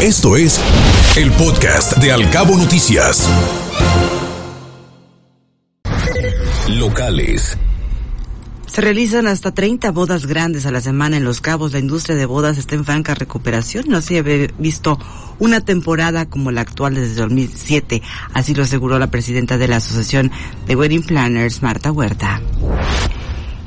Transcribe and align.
Esto 0.00 0.36
es 0.36 0.60
el 1.16 1.32
podcast 1.32 1.96
de 1.96 2.12
Alcabo 2.12 2.56
Noticias. 2.56 3.28
Locales. 6.68 7.58
Se 8.68 8.80
realizan 8.80 9.26
hasta 9.26 9.52
30 9.52 9.90
bodas 9.90 10.26
grandes 10.26 10.66
a 10.66 10.70
la 10.70 10.80
semana 10.80 11.16
en 11.16 11.24
Los 11.24 11.40
Cabos. 11.40 11.72
La 11.72 11.80
industria 11.80 12.14
de 12.14 12.26
bodas 12.26 12.58
está 12.58 12.76
en 12.76 12.84
franca 12.84 13.16
recuperación. 13.16 13.86
No 13.88 14.00
se 14.00 14.18
había 14.18 14.46
visto 14.56 15.00
una 15.40 15.62
temporada 15.62 16.26
como 16.26 16.52
la 16.52 16.60
actual 16.60 16.94
desde 16.94 17.16
2007. 17.16 18.00
Así 18.34 18.54
lo 18.54 18.62
aseguró 18.62 19.00
la 19.00 19.10
presidenta 19.10 19.58
de 19.58 19.66
la 19.66 19.78
Asociación 19.78 20.30
de 20.68 20.76
Wedding 20.76 21.02
Planners, 21.02 21.60
Marta 21.60 21.90
Huerta 21.90 22.40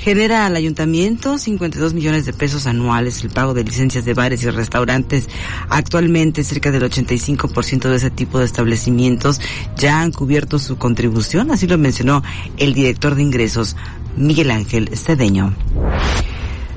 genera 0.00 0.46
al 0.46 0.56
ayuntamiento 0.56 1.36
52 1.36 1.92
millones 1.92 2.24
de 2.24 2.32
pesos 2.32 2.66
anuales 2.66 3.22
el 3.22 3.30
pago 3.30 3.52
de 3.52 3.64
licencias 3.64 4.04
de 4.04 4.14
bares 4.14 4.42
y 4.42 4.50
restaurantes. 4.50 5.28
Actualmente 5.68 6.42
cerca 6.42 6.70
del 6.70 6.82
85% 6.82 7.88
de 7.88 7.96
ese 7.96 8.10
tipo 8.10 8.38
de 8.38 8.46
establecimientos 8.46 9.40
ya 9.76 10.00
han 10.00 10.10
cubierto 10.10 10.58
su 10.58 10.78
contribución, 10.78 11.50
así 11.50 11.66
lo 11.66 11.76
mencionó 11.76 12.22
el 12.56 12.72
director 12.72 13.14
de 13.14 13.22
ingresos, 13.22 13.76
Miguel 14.16 14.50
Ángel 14.50 14.96
Cedeño. 14.96 15.54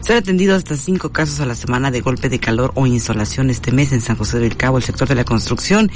Se 0.02 0.12
han 0.12 0.20
atendido 0.20 0.53
hasta 0.53 0.76
cinco 0.76 1.14
casos 1.14 1.40
a 1.40 1.45
la 1.45 1.55
semana 1.55 1.90
de 1.90 2.02
golpe 2.02 2.28
de 2.28 2.38
calor 2.38 2.73
o 2.76 2.86
insolación 2.86 3.50
este 3.50 3.72
mes 3.72 3.94
en 3.94 4.02
San 4.02 4.17
José 4.17 4.38
del 4.38 4.58
Cabo. 4.58 4.78
El 4.78 4.84
sector 4.84 5.08
de 5.08 5.16
la 5.16 5.23
construcción 5.23 5.90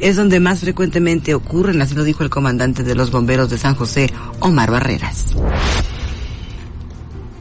es 0.00 0.16
donde 0.16 0.38
más 0.38 0.60
frecuentemente 0.60 1.32
ocurren, 1.32 1.80
así 1.80 1.94
lo 1.94 2.04
dijo 2.04 2.22
el 2.22 2.28
comandante 2.28 2.82
de 2.82 2.94
los 2.94 3.10
bomberos 3.10 3.48
de 3.48 3.56
San 3.56 3.74
José, 3.74 4.12
Omar 4.40 4.70
Barreras 4.70 5.34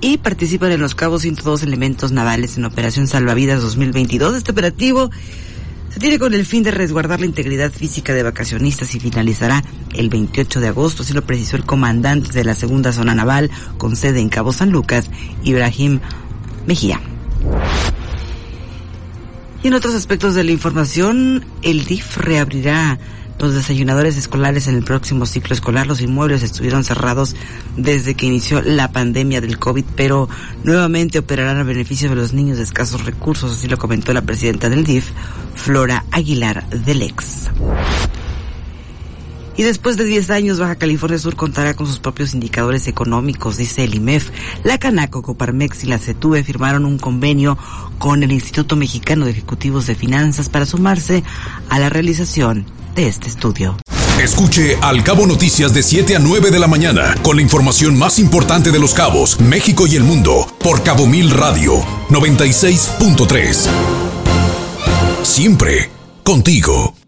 y 0.03 0.17
participan 0.17 0.73
en 0.73 0.81
los 0.81 0.95
cabos 0.95 1.21
102 1.21 1.63
elementos 1.63 2.11
navales 2.11 2.57
en 2.57 2.65
Operación 2.65 3.07
Salvavidas 3.07 3.61
2022. 3.61 4.35
Este 4.35 4.51
operativo 4.51 5.09
se 5.87 5.99
tiene 6.01 6.19
con 6.19 6.33
el 6.33 6.45
fin 6.45 6.61
de 6.61 6.71
resguardar 6.71 7.21
la 7.21 7.25
integridad 7.25 7.71
física 7.71 8.13
de 8.13 8.21
vacacionistas 8.21 8.93
y 8.95 8.99
finalizará 8.99 9.63
el 9.93 10.09
28 10.09 10.59
de 10.59 10.67
agosto, 10.67 11.03
así 11.03 11.13
lo 11.13 11.21
precisó 11.21 11.55
el 11.55 11.63
comandante 11.63 12.33
de 12.33 12.43
la 12.43 12.53
segunda 12.53 12.91
zona 12.91 13.15
naval 13.15 13.49
con 13.77 13.95
sede 13.95 14.19
en 14.19 14.27
Cabo 14.27 14.51
San 14.51 14.71
Lucas, 14.71 15.09
Ibrahim 15.41 16.01
Mejía. 16.67 16.99
Y 19.63 19.67
en 19.67 19.73
otros 19.75 19.95
aspectos 19.95 20.35
de 20.35 20.43
la 20.43 20.51
información, 20.51 21.45
el 21.61 21.85
DIF 21.85 22.17
reabrirá 22.17 22.99
los 23.39 23.53
desayunadores 23.53 24.17
escolares 24.17 24.67
en 24.67 24.75
el 24.75 24.83
próximo 24.83 25.25
ciclo 25.25 25.53
escolar. 25.53 25.87
Los 25.87 26.01
inmuebles 26.01 26.43
estuvieron 26.43 26.83
cerrados 26.83 27.35
desde 27.77 28.13
que 28.15 28.25
inició 28.25 28.61
la 28.61 28.91
pandemia 28.91 29.39
del 29.39 29.57
COVID, 29.57 29.85
pero 29.95 30.27
nuevamente 30.65 31.19
operarán 31.19 31.57
a 31.57 31.63
beneficio 31.63 32.09
de 32.09 32.15
los 32.15 32.33
niños 32.33 32.57
de 32.57 32.63
escasos 32.63 33.05
recursos, 33.05 33.53
así 33.53 33.69
lo 33.69 33.77
comentó 33.77 34.13
la 34.13 34.21
presidenta 34.21 34.69
del 34.69 34.83
DIF, 34.83 35.09
Flora 35.55 36.05
Aguilar 36.11 36.69
del 36.69 37.01
Ex. 37.01 37.49
Y 39.55 39.63
después 39.63 39.97
de 39.97 40.05
10 40.05 40.29
años, 40.31 40.59
Baja 40.59 40.75
California 40.75 41.19
Sur 41.19 41.35
contará 41.35 41.75
con 41.75 41.85
sus 41.85 41.99
propios 41.99 42.33
indicadores 42.33 42.87
económicos, 42.87 43.57
dice 43.57 43.83
el 43.83 43.95
IMEF. 43.95 44.29
La 44.63 44.77
Canaco, 44.77 45.21
Coparmex 45.21 45.83
y 45.83 45.87
la 45.87 45.99
CETUE 45.99 46.43
firmaron 46.43 46.85
un 46.85 46.97
convenio 46.97 47.57
con 47.99 48.23
el 48.23 48.31
Instituto 48.31 48.75
Mexicano 48.75 49.25
de 49.25 49.31
Ejecutivos 49.31 49.85
de 49.85 49.95
Finanzas 49.95 50.49
para 50.49 50.65
sumarse 50.65 51.23
a 51.69 51.79
la 51.79 51.89
realización 51.89 52.65
de 52.95 53.07
este 53.07 53.27
estudio. 53.27 53.77
Escuche 54.19 54.77
Al 54.81 55.03
Cabo 55.03 55.25
Noticias 55.25 55.73
de 55.73 55.83
7 55.83 56.15
a 56.15 56.19
9 56.19 56.51
de 56.51 56.59
la 56.59 56.67
mañana 56.67 57.15
con 57.23 57.35
la 57.35 57.41
información 57.41 57.97
más 57.97 58.19
importante 58.19 58.71
de 58.71 58.79
los 58.79 58.93
cabos, 58.93 59.39
México 59.39 59.87
y 59.87 59.95
el 59.95 60.03
mundo 60.03 60.47
por 60.59 60.83
Cabo 60.83 61.07
Mil 61.07 61.31
Radio 61.31 61.79
96.3. 62.09 63.67
Siempre 65.23 65.89
contigo. 66.23 67.02